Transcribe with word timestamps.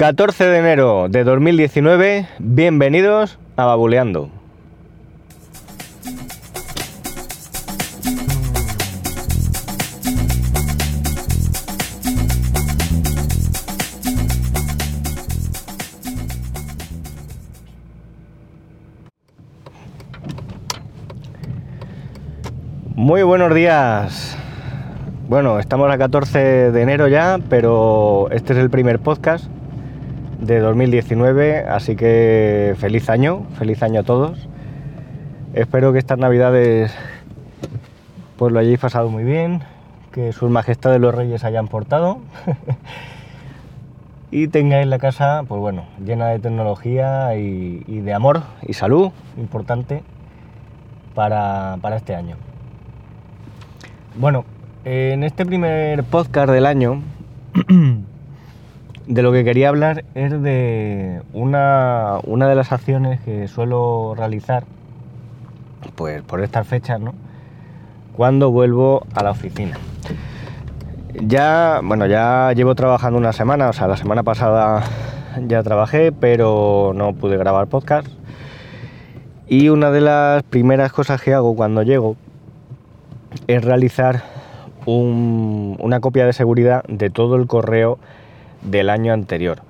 14 0.00 0.46
de 0.46 0.58
enero 0.58 1.08
de 1.10 1.24
2019, 1.24 2.26
bienvenidos 2.38 3.38
a 3.56 3.66
Babuleando. 3.66 4.30
Muy 22.94 23.22
buenos 23.22 23.54
días. 23.54 24.38
Bueno, 25.28 25.58
estamos 25.58 25.92
a 25.92 25.98
14 25.98 26.72
de 26.72 26.80
enero 26.80 27.06
ya, 27.06 27.38
pero 27.50 28.30
este 28.30 28.54
es 28.54 28.58
el 28.60 28.70
primer 28.70 28.98
podcast 28.98 29.44
de 30.40 30.58
2019, 30.60 31.66
así 31.68 31.96
que 31.96 32.74
feliz 32.78 33.10
año, 33.10 33.46
feliz 33.58 33.82
año 33.82 34.00
a 34.00 34.02
todos. 34.02 34.48
Espero 35.54 35.92
que 35.92 35.98
estas 35.98 36.18
navidades 36.18 36.94
pues 38.36 38.52
lo 38.52 38.58
hayáis 38.58 38.78
pasado 38.78 39.10
muy 39.10 39.24
bien, 39.24 39.60
que 40.12 40.32
sus 40.32 40.50
majestades 40.50 41.00
los 41.00 41.14
reyes 41.14 41.44
hayan 41.44 41.68
portado 41.68 42.20
y 44.30 44.48
tengáis 44.48 44.86
la 44.86 44.98
casa, 44.98 45.44
pues 45.46 45.60
bueno, 45.60 45.84
llena 46.04 46.28
de 46.28 46.38
tecnología 46.38 47.36
y, 47.36 48.00
de 48.00 48.14
amor 48.14 48.42
y 48.66 48.72
salud, 48.72 49.10
importante, 49.36 50.02
para, 51.14 51.76
para 51.82 51.96
este 51.96 52.14
año. 52.14 52.36
Bueno, 54.16 54.44
en 54.84 55.22
este 55.22 55.44
primer 55.44 56.02
podcast 56.04 56.50
del 56.50 56.64
año 56.64 57.02
de 59.10 59.22
lo 59.22 59.32
que 59.32 59.42
quería 59.42 59.68
hablar 59.70 60.04
es 60.14 60.40
de 60.40 61.20
una, 61.32 62.20
una 62.22 62.48
de 62.48 62.54
las 62.54 62.70
acciones 62.70 63.20
que 63.22 63.48
suelo 63.48 64.14
realizar, 64.16 64.62
pues 65.96 66.22
por 66.22 66.40
estas 66.40 66.68
fechas, 66.68 67.00
¿no? 67.00 67.12
Cuando 68.16 68.52
vuelvo 68.52 69.04
a 69.14 69.24
la 69.24 69.32
oficina. 69.32 69.76
Ya, 71.20 71.80
bueno, 71.82 72.06
ya 72.06 72.52
llevo 72.54 72.76
trabajando 72.76 73.18
una 73.18 73.32
semana, 73.32 73.68
o 73.68 73.72
sea, 73.72 73.88
la 73.88 73.96
semana 73.96 74.22
pasada 74.22 74.84
ya 75.48 75.64
trabajé, 75.64 76.12
pero 76.12 76.92
no 76.94 77.12
pude 77.12 77.36
grabar 77.36 77.66
podcast. 77.66 78.06
Y 79.48 79.70
una 79.70 79.90
de 79.90 80.02
las 80.02 80.44
primeras 80.44 80.92
cosas 80.92 81.20
que 81.20 81.34
hago 81.34 81.56
cuando 81.56 81.82
llego 81.82 82.14
es 83.48 83.64
realizar 83.64 84.22
una 84.86 85.98
copia 85.98 86.26
de 86.26 86.32
seguridad 86.32 86.84
de 86.84 87.10
todo 87.10 87.34
el 87.34 87.48
correo 87.48 87.98
del 88.62 88.90
año 88.90 89.12
anterior. 89.12 89.62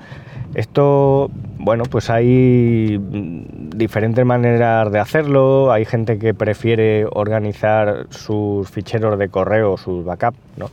Esto, 0.54 1.30
bueno, 1.58 1.84
pues 1.84 2.10
hay 2.10 2.98
diferentes 3.00 4.24
maneras 4.24 4.90
de 4.90 4.98
hacerlo. 4.98 5.70
Hay 5.70 5.84
gente 5.84 6.18
que 6.18 6.34
prefiere 6.34 7.06
organizar 7.10 8.06
sus 8.10 8.68
ficheros 8.68 9.16
de 9.18 9.28
correo, 9.28 9.76
sus 9.76 10.04
backups, 10.04 10.38
¿no? 10.56 10.70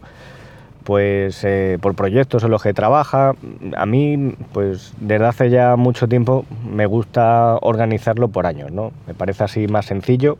Pues 0.84 1.44
eh, 1.44 1.78
por 1.80 1.94
proyectos 1.94 2.44
en 2.44 2.50
los 2.50 2.64
que 2.64 2.74
trabaja. 2.74 3.34
A 3.76 3.86
mí, 3.86 4.34
pues 4.52 4.94
desde 5.00 5.26
hace 5.26 5.50
ya 5.52 5.76
mucho 5.76 6.08
tiempo 6.08 6.46
me 6.68 6.88
gusta 6.88 7.58
organizarlo 7.62 8.30
por 8.30 8.48
años, 8.48 8.72
¿no? 8.72 8.94
Me 9.06 9.14
parece 9.14 9.44
así 9.44 9.68
más 9.68 9.86
sencillo. 9.86 10.38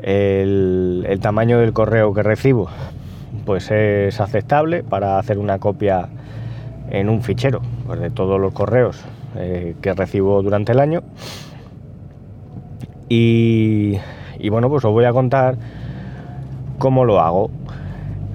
El, 0.00 1.06
el 1.08 1.20
tamaño 1.20 1.60
del 1.60 1.72
correo 1.72 2.12
que 2.12 2.22
recibo, 2.22 2.68
pues 3.46 3.70
es 3.70 4.20
aceptable 4.20 4.82
para 4.82 5.18
hacer 5.18 5.38
una 5.38 5.58
copia 5.58 6.08
en 6.94 7.08
un 7.08 7.22
fichero 7.22 7.60
pues, 7.86 8.00
de 8.00 8.10
todos 8.10 8.40
los 8.40 8.52
correos 8.52 9.04
eh, 9.36 9.74
que 9.82 9.92
recibo 9.94 10.42
durante 10.42 10.72
el 10.72 10.80
año. 10.80 11.02
Y, 13.08 13.98
bueno, 14.50 14.68
pues 14.68 14.84
os 14.84 14.92
voy 14.92 15.04
a 15.04 15.12
contar 15.12 15.56
cómo 16.78 17.04
lo 17.04 17.20
hago. 17.20 17.50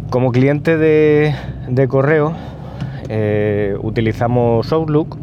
Como 0.10 0.32
cliente 0.32 0.78
de, 0.78 1.88
correo 1.88 2.34
eh, 3.10 3.78
utilizamos 3.82 4.72
Outlook 4.72 5.18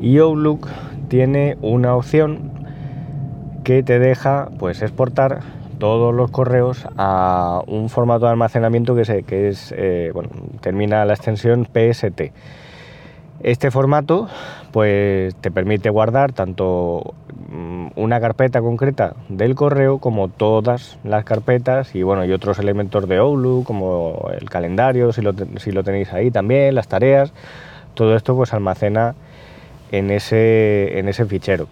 y 0.00 0.18
Outlook 0.18 0.68
tiene 1.08 1.56
una 1.62 1.94
opción 1.94 2.50
que 3.64 3.82
te 3.82 3.98
deja 3.98 4.48
pues 4.58 4.82
exportar 4.82 5.40
todos 5.78 6.14
los 6.14 6.30
correos 6.30 6.86
a 6.96 7.62
un 7.66 7.88
formato 7.88 8.26
de 8.26 8.32
almacenamiento 8.32 8.94
que, 8.94 9.22
que 9.24 9.48
es, 9.48 9.74
eh, 9.76 10.10
bueno, 10.12 10.30
termina 10.60 11.04
la 11.04 11.14
extensión 11.14 11.66
PST. 11.66 12.32
Este 13.40 13.70
formato 13.70 14.28
pues 14.72 15.34
te 15.36 15.50
permite 15.50 15.90
guardar 15.90 16.32
tanto 16.32 17.14
mm, 17.50 17.88
una 17.94 18.20
carpeta 18.20 18.60
concreta 18.60 19.14
del 19.28 19.54
correo 19.54 19.98
como 19.98 20.28
todas 20.28 20.98
las 21.04 21.24
carpetas 21.24 21.94
y 21.94 22.02
bueno 22.02 22.24
y 22.24 22.32
otros 22.32 22.58
elementos 22.58 23.08
de 23.08 23.16
Outlook 23.18 23.64
como 23.64 24.28
el 24.38 24.50
calendario 24.50 25.12
si 25.12 25.22
lo, 25.22 25.32
si 25.56 25.70
lo 25.70 25.84
tenéis 25.84 26.12
ahí 26.12 26.30
también 26.30 26.74
las 26.74 26.88
tareas 26.88 27.32
todo 27.94 28.16
esto 28.16 28.36
pues 28.36 28.52
almacena 28.52 29.14
en 29.92 30.10
ese, 30.10 30.98
en 30.98 31.08
ese 31.08 31.24
fichero 31.24 31.68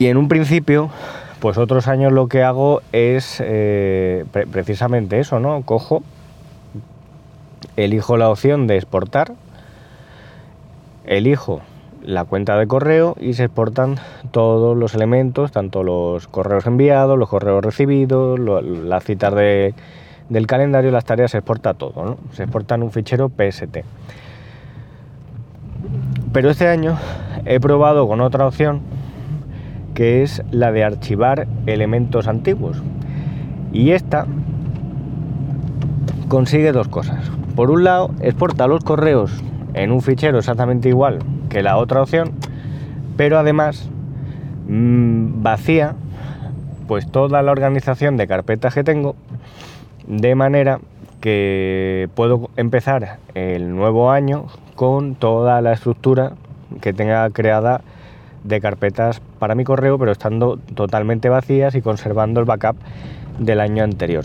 Y 0.00 0.06
en 0.06 0.16
un 0.16 0.28
principio, 0.28 0.88
pues 1.40 1.58
otros 1.58 1.86
años 1.86 2.10
lo 2.10 2.26
que 2.26 2.42
hago 2.42 2.80
es 2.90 3.36
eh, 3.44 4.24
precisamente 4.50 5.20
eso, 5.20 5.40
¿no? 5.40 5.60
Cojo, 5.60 6.02
elijo 7.76 8.16
la 8.16 8.30
opción 8.30 8.66
de 8.66 8.78
exportar, 8.78 9.34
elijo 11.04 11.60
la 12.02 12.24
cuenta 12.24 12.56
de 12.56 12.66
correo 12.66 13.14
y 13.20 13.34
se 13.34 13.44
exportan 13.44 13.96
todos 14.30 14.74
los 14.74 14.94
elementos, 14.94 15.52
tanto 15.52 15.82
los 15.82 16.28
correos 16.28 16.66
enviados, 16.66 17.18
los 17.18 17.28
correos 17.28 17.62
recibidos, 17.62 18.40
las 18.40 19.04
citas 19.04 19.34
de, 19.34 19.74
del 20.30 20.46
calendario, 20.46 20.90
las 20.92 21.04
tareas, 21.04 21.32
se 21.32 21.36
exporta 21.36 21.74
todo, 21.74 22.02
¿no? 22.02 22.16
Se 22.32 22.44
exporta 22.44 22.74
en 22.74 22.84
un 22.84 22.90
fichero 22.90 23.28
PST. 23.28 23.84
Pero 26.32 26.48
este 26.48 26.68
año 26.68 26.96
he 27.44 27.60
probado 27.60 28.08
con 28.08 28.22
otra 28.22 28.46
opción 28.46 28.89
que 29.94 30.22
es 30.22 30.42
la 30.50 30.72
de 30.72 30.84
archivar 30.84 31.46
elementos 31.66 32.28
antiguos. 32.28 32.82
Y 33.72 33.90
esta 33.90 34.26
consigue 36.28 36.72
dos 36.72 36.88
cosas. 36.88 37.30
Por 37.56 37.70
un 37.70 37.84
lado, 37.84 38.10
exporta 38.20 38.66
los 38.66 38.84
correos 38.84 39.32
en 39.74 39.92
un 39.92 40.02
fichero 40.02 40.38
exactamente 40.38 40.88
igual 40.88 41.18
que 41.48 41.62
la 41.62 41.76
otra 41.76 42.02
opción, 42.02 42.32
pero 43.16 43.38
además 43.38 43.88
mm, 44.68 45.42
vacía 45.42 45.94
pues 46.88 47.10
toda 47.10 47.42
la 47.42 47.52
organización 47.52 48.16
de 48.16 48.26
carpetas 48.26 48.74
que 48.74 48.82
tengo 48.82 49.14
de 50.06 50.34
manera 50.34 50.80
que 51.20 52.08
puedo 52.14 52.50
empezar 52.56 53.18
el 53.34 53.76
nuevo 53.76 54.10
año 54.10 54.46
con 54.74 55.14
toda 55.14 55.60
la 55.60 55.72
estructura 55.72 56.32
que 56.80 56.92
tenga 56.92 57.28
creada 57.30 57.82
de 58.44 58.60
carpetas 58.60 59.20
para 59.38 59.54
mi 59.54 59.64
correo, 59.64 59.98
pero 59.98 60.12
estando 60.12 60.58
totalmente 60.74 61.28
vacías 61.28 61.74
y 61.74 61.82
conservando 61.82 62.40
el 62.40 62.46
backup 62.46 62.76
del 63.38 63.60
año 63.60 63.84
anterior. 63.84 64.24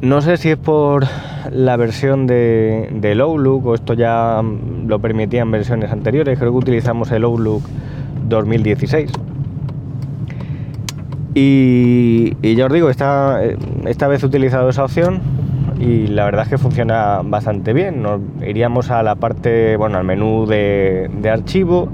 No 0.00 0.22
sé 0.22 0.36
si 0.36 0.50
es 0.50 0.56
por 0.56 1.04
la 1.52 1.76
versión 1.76 2.26
de, 2.26 2.88
del 2.92 3.20
Outlook 3.20 3.66
o 3.66 3.74
esto 3.74 3.94
ya 3.94 4.42
lo 4.86 4.98
permitía 4.98 5.42
en 5.42 5.50
versiones 5.50 5.92
anteriores, 5.92 6.38
creo 6.38 6.52
que 6.52 6.58
utilizamos 6.58 7.10
el 7.10 7.24
Outlook 7.24 7.62
2016. 8.28 9.12
Y, 11.34 12.36
y 12.42 12.54
ya 12.54 12.66
os 12.66 12.72
digo, 12.72 12.90
esta, 12.90 13.40
esta 13.86 14.08
vez 14.08 14.22
he 14.22 14.26
utilizado 14.26 14.68
esa 14.68 14.84
opción 14.84 15.20
y 15.80 16.08
la 16.08 16.26
verdad 16.26 16.42
es 16.42 16.50
que 16.50 16.58
funciona 16.58 17.22
bastante 17.24 17.72
bien. 17.72 18.02
Nos 18.02 18.20
iríamos 18.46 18.90
a 18.90 19.02
la 19.02 19.14
parte, 19.14 19.76
bueno, 19.78 19.96
al 19.96 20.04
menú 20.04 20.44
de, 20.46 21.08
archivo. 21.32 21.88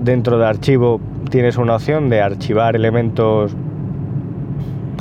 Dentro 0.00 0.38
de 0.38 0.46
archivo 0.46 1.00
tienes 1.28 1.56
una 1.56 1.74
opción 1.74 2.08
de 2.08 2.22
archivar 2.22 2.76
elementos 2.76 3.56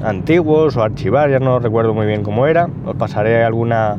antiguos 0.04 0.76
o 0.78 0.84
archivar, 0.84 1.30
ya 1.30 1.40
no 1.40 1.60
recuerdo 1.60 1.94
muy 1.94 2.08
bien 2.08 2.24
cómo 2.24 2.48
era. 2.48 2.68
Os 2.88 2.96
pasaré 2.96 3.44
alguna 3.44 3.98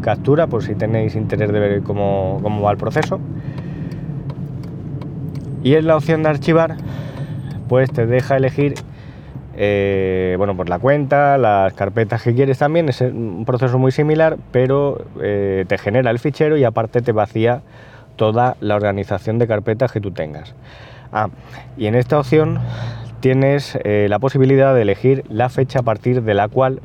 captura 0.00 0.46
por 0.46 0.62
si 0.62 0.74
tenéis 0.74 1.14
interés 1.14 1.52
de 1.52 1.60
ver 1.60 1.82
cómo, 1.82 2.40
cómo 2.42 2.62
va 2.62 2.70
el 2.70 2.78
proceso. 2.78 3.20
Y 5.62 5.74
en 5.74 5.86
la 5.86 5.96
opción 5.96 6.22
de 6.22 6.30
archivar, 6.30 6.76
pues 7.68 7.92
te 7.92 8.06
deja 8.06 8.38
elegir 8.38 8.74
eh, 9.56 10.34
bueno, 10.38 10.56
pues 10.56 10.68
la 10.68 10.78
cuenta, 10.78 11.36
las 11.38 11.74
carpetas 11.74 12.22
que 12.22 12.34
quieres 12.34 12.58
también, 12.58 12.88
es 12.88 13.00
un 13.00 13.44
proceso 13.44 13.78
muy 13.78 13.92
similar, 13.92 14.36
pero 14.50 15.04
eh, 15.20 15.64
te 15.68 15.78
genera 15.78 16.10
el 16.10 16.18
fichero 16.18 16.56
y 16.56 16.64
aparte 16.64 17.02
te 17.02 17.12
vacía 17.12 17.62
toda 18.16 18.56
la 18.60 18.76
organización 18.76 19.38
de 19.38 19.46
carpetas 19.46 19.92
que 19.92 20.00
tú 20.00 20.10
tengas. 20.10 20.54
Ah, 21.12 21.28
y 21.76 21.86
en 21.86 21.94
esta 21.94 22.18
opción 22.18 22.58
tienes 23.20 23.78
eh, 23.84 24.06
la 24.08 24.18
posibilidad 24.18 24.74
de 24.74 24.82
elegir 24.82 25.24
la 25.28 25.48
fecha 25.48 25.80
a 25.80 25.82
partir 25.82 26.22
de 26.22 26.34
la 26.34 26.48
cual 26.48 26.80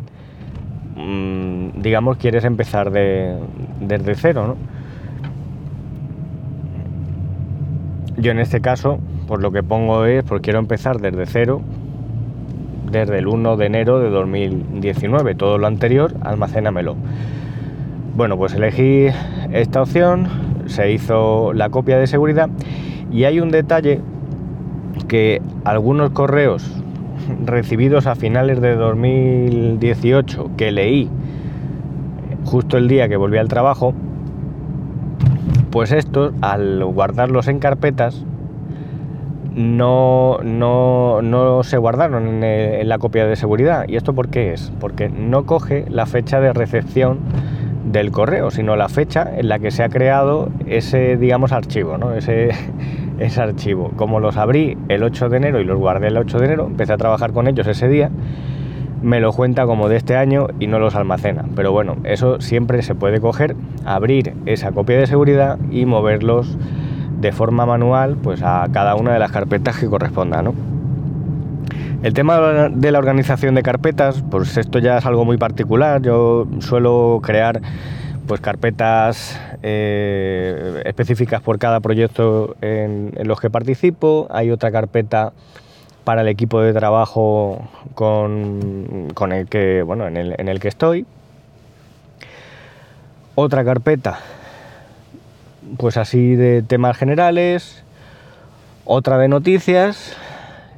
mm, 0.95 1.81
digamos, 1.81 2.17
quieres 2.17 2.43
empezar 2.43 2.91
de, 2.91 3.37
desde 3.79 4.15
cero. 4.15 4.57
Yo 8.17 8.31
en 8.31 8.39
este 8.39 8.61
caso, 8.61 8.99
pues 9.27 9.41
lo 9.41 9.51
que 9.51 9.63
pongo 9.63 10.05
es, 10.05 10.23
pues 10.23 10.41
quiero 10.41 10.59
empezar 10.59 10.99
desde 10.99 11.25
cero, 11.27 11.61
desde 12.91 13.19
el 13.19 13.27
1 13.27 13.57
de 13.57 13.65
enero 13.65 13.99
de 13.99 14.09
2019. 14.09 15.35
Todo 15.35 15.57
lo 15.57 15.67
anterior, 15.67 16.13
almacénamelo. 16.21 16.95
Bueno, 18.15 18.37
pues 18.37 18.53
elegí 18.53 19.07
esta 19.51 19.81
opción, 19.81 20.27
se 20.65 20.91
hizo 20.91 21.53
la 21.53 21.69
copia 21.69 21.97
de 21.97 22.07
seguridad 22.07 22.49
y 23.11 23.25
hay 23.25 23.39
un 23.39 23.49
detalle 23.49 24.01
que 25.07 25.41
algunos 25.63 26.09
correos 26.11 26.71
recibidos 27.45 28.07
a 28.07 28.15
finales 28.15 28.61
de 28.61 28.75
2018 28.75 30.51
que 30.57 30.71
leí 30.71 31.09
justo 32.47 32.77
el 32.77 32.87
día 32.87 33.09
que 33.09 33.17
volví 33.17 33.37
al 33.37 33.49
trabajo, 33.49 33.93
pues 35.69 35.91
estos, 35.91 36.33
al 36.41 36.83
guardarlos 36.85 37.47
en 37.49 37.59
carpetas, 37.59 38.23
no, 39.57 40.37
no, 40.43 41.61
se 41.63 41.77
guardaron 41.77 42.43
en, 42.43 42.87
la 42.87 42.99
copia 42.99 43.25
de 43.25 43.35
seguridad. 43.35 43.85
¿Y 43.87 43.95
esto 43.95 44.13
por 44.13 44.29
qué 44.29 44.53
es? 44.53 44.71
Porque 44.79 45.09
no 45.09 45.45
coge 45.47 45.85
la 45.89 46.05
fecha 46.05 46.39
de 46.39 46.53
recepción 46.53 47.17
del 47.83 48.11
correo, 48.11 48.51
sino 48.51 48.75
la 48.75 48.87
fecha 48.87 49.27
en 49.35 49.49
la 49.49 49.57
que 49.57 49.71
se 49.71 49.81
ha 49.83 49.89
creado 49.89 50.49
ese, 50.67 51.17
digamos, 51.17 51.53
archivo, 51.53 51.97
¿no? 51.97 52.13
Ese, 52.13 52.49
ese 53.19 53.41
archivo. 53.41 53.91
Como 53.95 54.19
los 54.19 54.37
abrí 54.37 54.77
el 54.89 55.01
8 55.01 55.29
de 55.29 55.37
enero 55.37 55.59
y 55.59 55.63
los 55.63 55.79
guardé 55.79 56.07
el 56.09 56.17
8 56.17 56.37
de 56.37 56.45
enero, 56.45 56.67
empecé 56.67 56.93
a 56.93 56.97
trabajar 56.97 57.33
con 57.33 57.47
ellos 57.47 57.65
ese 57.65 57.87
día, 57.87 58.11
me 59.01 59.19
lo 59.19 59.33
cuenta 59.33 59.65
como 59.65 59.89
de 59.89 59.97
este 59.97 60.15
año 60.15 60.47
y 60.59 60.67
no 60.67 60.77
los 60.77 60.95
almacena. 60.95 61.45
Pero 61.55 61.71
bueno, 61.71 61.97
eso 62.03 62.41
siempre 62.41 62.83
se 62.83 62.93
puede 62.93 63.19
coger, 63.19 63.55
abrir 63.85 64.33
esa 64.45 64.71
copia 64.71 64.99
de 64.99 65.07
seguridad 65.07 65.57
y 65.71 65.87
moverlos 65.87 66.59
de 67.19 67.31
forma 67.31 67.65
manual 67.65 68.17
pues 68.21 68.41
a 68.43 68.67
cada 68.71 68.95
una 68.95 69.13
de 69.13 69.19
las 69.19 69.31
carpetas 69.31 69.77
que 69.77 69.87
corresponda, 69.87 70.41
¿no? 70.41 70.53
El 72.03 72.13
tema 72.13 72.69
de 72.69 72.91
la 72.91 72.99
organización 72.99 73.55
de 73.55 73.63
carpetas, 73.63 74.23
pues 74.29 74.55
esto 74.57 74.77
ya 74.77 74.99
es 74.99 75.05
algo 75.05 75.25
muy 75.25 75.37
particular. 75.37 75.99
Yo 76.01 76.47
suelo 76.59 77.19
crear 77.23 77.59
pues 78.27 78.39
carpetas 78.39 79.39
eh, 79.63 80.83
específicas 80.85 81.41
por 81.41 81.57
cada 81.57 81.79
proyecto 81.79 82.55
en, 82.61 83.13
los 83.23 83.39
que 83.39 83.49
participo. 83.49 84.27
Hay 84.29 84.51
otra 84.51 84.71
carpeta 84.71 85.33
para 86.03 86.21
el 86.21 86.27
equipo 86.27 86.61
de 86.61 86.71
trabajo 86.71 87.67
con, 87.95 89.09
el 89.31 89.47
que 89.47 89.81
bueno 89.81 90.07
en 90.07 90.17
el, 90.17 90.35
en 90.37 90.49
el 90.49 90.59
que 90.59 90.67
estoy. 90.67 91.05
Otra 93.33 93.65
carpeta, 93.65 94.19
pues 95.77 95.97
así 95.97 96.35
de 96.35 96.61
temas 96.61 96.97
generales. 96.97 97.83
Otra 98.85 99.17
de 99.17 99.27
noticias 99.27 100.15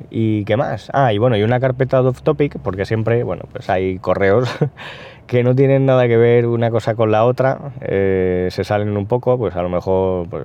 y 0.09 0.45
qué 0.45 0.57
más. 0.57 0.89
Ah, 0.93 1.13
y 1.13 1.17
bueno, 1.17 1.37
y 1.37 1.43
una 1.43 1.59
carpeta 1.59 2.01
de 2.01 2.09
off 2.09 2.21
topic, 2.21 2.57
porque 2.63 2.85
siempre, 2.85 3.23
bueno, 3.23 3.43
pues 3.51 3.69
hay 3.69 3.99
correos 3.99 4.49
que 5.27 5.43
no 5.43 5.55
tienen 5.55 5.85
nada 5.85 6.07
que 6.07 6.17
ver 6.17 6.47
una 6.47 6.71
cosa 6.71 6.95
con 6.95 7.11
la 7.11 7.25
otra, 7.25 7.59
eh, 7.81 8.47
se 8.51 8.63
salen 8.63 8.97
un 8.97 9.05
poco, 9.05 9.37
pues 9.37 9.55
a 9.55 9.61
lo 9.61 9.69
mejor, 9.69 10.27
pues, 10.27 10.43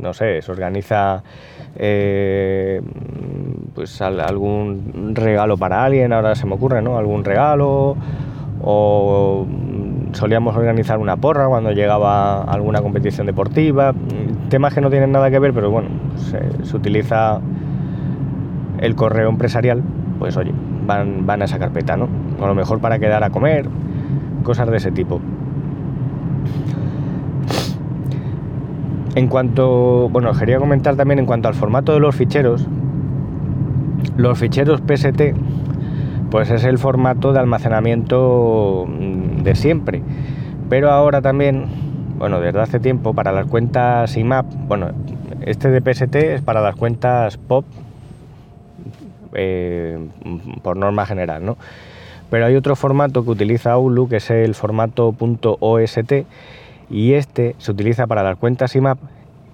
no 0.00 0.12
sé, 0.12 0.42
se 0.42 0.50
organiza 0.50 1.22
eh, 1.76 2.80
pues 3.74 4.00
algún 4.00 5.14
regalo 5.14 5.56
para 5.56 5.84
alguien, 5.84 6.12
ahora 6.12 6.34
se 6.34 6.46
me 6.46 6.54
ocurre, 6.54 6.82
¿no? 6.82 6.98
Algún 6.98 7.24
regalo, 7.24 7.96
o 8.60 9.46
solíamos 10.14 10.56
organizar 10.56 10.98
una 10.98 11.16
porra 11.16 11.46
cuando 11.46 11.72
llegaba 11.72 12.42
alguna 12.42 12.80
competición 12.80 13.26
deportiva, 13.26 13.92
temas 14.48 14.74
que 14.74 14.80
no 14.80 14.90
tienen 14.90 15.12
nada 15.12 15.30
que 15.30 15.38
ver, 15.38 15.52
pero 15.52 15.70
bueno, 15.70 15.88
se, 16.16 16.76
utiliza 16.76 17.40
el 18.78 18.94
correo 18.94 19.28
empresarial, 19.28 19.82
pues 20.18 20.36
oye, 20.36 20.52
van, 20.86 21.26
van 21.26 21.42
a 21.42 21.44
esa 21.44 21.58
carpeta, 21.58 21.96
¿no? 21.96 22.08
A 22.42 22.46
lo 22.46 22.54
mejor 22.54 22.80
para 22.80 22.98
quedar 22.98 23.24
a 23.24 23.30
comer, 23.30 23.68
cosas 24.42 24.70
de 24.70 24.76
ese 24.76 24.90
tipo. 24.90 25.20
En 29.14 29.28
cuanto, 29.28 30.08
bueno, 30.08 30.32
quería 30.32 30.58
comentar 30.58 30.96
también 30.96 31.20
en 31.20 31.26
cuanto 31.26 31.48
al 31.48 31.54
formato 31.54 31.92
de 31.92 32.00
los 32.00 32.16
ficheros, 32.16 32.66
los 34.16 34.38
ficheros 34.38 34.80
PST, 34.80 35.34
pues 36.30 36.50
es 36.50 36.64
el 36.64 36.78
formato 36.78 37.32
de 37.32 37.38
almacenamiento 37.38 38.86
de 39.44 39.54
siempre. 39.54 40.02
Pero 40.68 40.90
ahora 40.90 41.20
también, 41.20 41.66
bueno, 42.18 42.40
desde 42.40 42.60
hace 42.60 42.80
tiempo, 42.80 43.14
para 43.14 43.30
las 43.32 43.46
cuentas 43.46 44.16
IMAP, 44.16 44.46
bueno, 44.66 44.90
este 45.42 45.70
de 45.70 45.80
PST 45.80 46.14
es 46.16 46.42
para 46.42 46.60
las 46.60 46.74
cuentas 46.74 47.36
POP, 47.36 47.64
eh, 49.34 49.98
por 50.62 50.76
norma 50.76 51.06
general, 51.06 51.44
¿no? 51.44 51.56
Pero 52.30 52.46
hay 52.46 52.56
otro 52.56 52.74
formato 52.74 53.24
que 53.24 53.30
utiliza 53.30 53.72
Outlook, 53.72 54.10
que 54.10 54.16
es 54.16 54.30
el 54.30 54.54
formato 54.54 55.14
.ost, 55.60 56.12
y 56.90 57.12
este 57.12 57.54
se 57.58 57.70
utiliza 57.70 58.06
para 58.06 58.22
las 58.22 58.36
cuentas 58.36 58.74
IMAP 58.74 58.98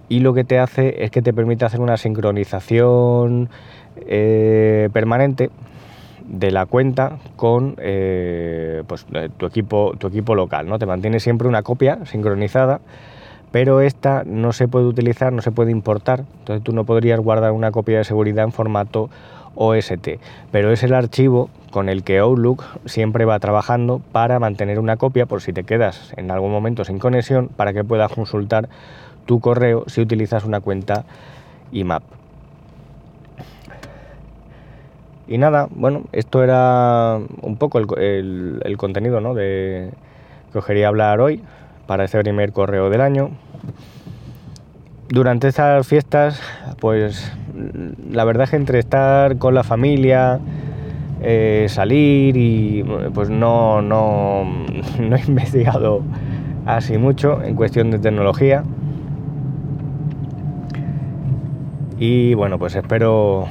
y 0.08 0.20
lo 0.20 0.34
que 0.34 0.44
te 0.44 0.58
hace 0.58 1.04
es 1.04 1.10
que 1.10 1.22
te 1.22 1.32
permite 1.32 1.64
hacer 1.64 1.80
una 1.80 1.96
sincronización 1.96 3.48
eh, 3.96 4.88
permanente 4.92 5.50
de 6.30 6.52
la 6.52 6.64
cuenta 6.64 7.18
con 7.36 7.74
eh, 7.78 8.84
pues, 8.86 9.04
eh, 9.12 9.28
tu, 9.36 9.46
equipo, 9.46 9.94
tu 9.98 10.06
equipo 10.06 10.34
local. 10.34 10.68
¿no? 10.68 10.78
Te 10.78 10.86
mantiene 10.86 11.20
siempre 11.20 11.48
una 11.48 11.62
copia 11.62 12.06
sincronizada, 12.06 12.80
pero 13.50 13.80
esta 13.80 14.22
no 14.24 14.52
se 14.52 14.68
puede 14.68 14.86
utilizar, 14.86 15.32
no 15.32 15.42
se 15.42 15.50
puede 15.50 15.72
importar. 15.72 16.24
Entonces 16.38 16.62
tú 16.62 16.72
no 16.72 16.84
podrías 16.84 17.18
guardar 17.20 17.52
una 17.52 17.72
copia 17.72 17.98
de 17.98 18.04
seguridad 18.04 18.44
en 18.44 18.52
formato 18.52 19.10
OST, 19.56 20.20
pero 20.52 20.70
es 20.70 20.84
el 20.84 20.94
archivo 20.94 21.50
con 21.72 21.88
el 21.88 22.04
que 22.04 22.18
Outlook 22.20 22.64
siempre 22.86 23.24
va 23.24 23.38
trabajando 23.40 24.00
para 24.12 24.38
mantener 24.38 24.78
una 24.78 24.96
copia 24.96 25.26
por 25.26 25.42
si 25.42 25.52
te 25.52 25.64
quedas 25.64 26.12
en 26.16 26.30
algún 26.30 26.52
momento 26.52 26.84
sin 26.84 27.00
conexión 27.00 27.48
para 27.48 27.72
que 27.72 27.82
puedas 27.82 28.12
consultar 28.12 28.68
tu 29.26 29.40
correo 29.40 29.84
si 29.88 30.00
utilizas 30.00 30.44
una 30.44 30.60
cuenta 30.60 31.04
IMAP. 31.72 32.19
Y 35.30 35.38
nada, 35.38 35.68
bueno, 35.70 36.02
esto 36.10 36.42
era 36.42 37.20
un 37.42 37.56
poco 37.56 37.78
el, 37.78 38.74
contenido 38.76 39.20
¿no? 39.20 39.32
de, 39.32 39.92
que 40.50 40.58
os 40.58 40.66
quería 40.66 40.88
hablar 40.88 41.20
hoy 41.20 41.40
para 41.86 42.02
este 42.02 42.18
primer 42.18 42.52
correo 42.52 42.90
del 42.90 43.00
año. 43.00 43.30
Durante 45.08 45.46
estas 45.46 45.86
fiestas, 45.86 46.42
pues 46.80 47.32
la 48.10 48.24
verdad 48.24 48.42
es 48.42 48.50
que 48.50 48.56
entre 48.56 48.80
estar 48.80 49.38
con 49.38 49.54
la 49.54 49.62
familia, 49.62 50.40
eh, 51.22 51.66
salir 51.68 52.36
y 52.36 52.82
pues 53.14 53.30
no, 53.30 53.82
no, 53.82 54.42
no 54.98 55.16
he 55.16 55.20
investigado 55.20 56.02
así 56.66 56.98
mucho 56.98 57.40
en 57.40 57.54
cuestión 57.54 57.92
de 57.92 58.00
tecnología. 58.00 58.64
Y 62.00 62.34
bueno, 62.34 62.58
pues 62.58 62.74
espero 62.74 63.46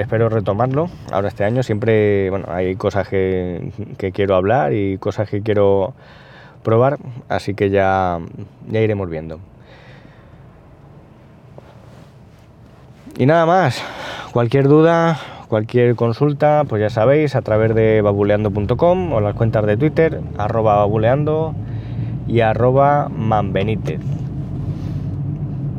espero 0.00 0.28
retomarlo 0.28 0.88
ahora 1.10 1.28
este 1.28 1.44
año. 1.44 1.62
Siempre, 1.62 2.30
bueno, 2.30 2.46
hay 2.48 2.76
cosas 2.76 3.08
que, 3.08 3.72
que, 3.98 4.12
quiero 4.12 4.36
hablar 4.36 4.72
y 4.72 4.98
cosas 4.98 5.28
que 5.28 5.42
quiero 5.42 5.94
probar, 6.62 6.98
así 7.28 7.54
que 7.54 7.70
ya, 7.70 8.18
ya 8.68 8.80
iremos 8.80 9.08
viendo. 9.08 9.38
Y 13.18 13.26
nada 13.26 13.46
más, 13.46 13.82
cualquier 14.32 14.68
duda, 14.68 15.18
cualquier 15.48 15.94
consulta, 15.96 16.64
pues 16.68 16.82
ya 16.82 16.90
sabéis, 16.90 17.34
a 17.34 17.42
través 17.42 17.74
de 17.74 18.02
babuleando.com 18.02 19.12
o 19.12 19.20
las 19.20 19.34
cuentas 19.34 19.64
de 19.64 19.76
Twitter, 19.76 20.20
arroba 20.36 20.76
babuleando 20.76 21.54
y 22.26 22.40
arroba 22.40 23.08
manbenítez. 23.08 24.00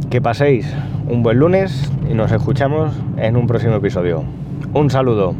Que 0.10 0.22
paséis 0.22 0.66
un 1.10 1.22
buen 1.22 1.38
lunes 1.38 1.92
y 2.10 2.14
nos 2.14 2.32
escuchamos 2.32 2.94
en 3.18 3.36
un 3.36 3.46
próximo 3.46 3.76
episodio. 3.76 4.24
Un 4.74 4.90
saludo. 4.90 5.36